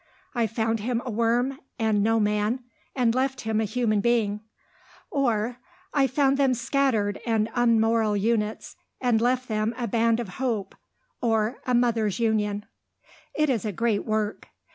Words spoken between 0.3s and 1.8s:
I found him a worm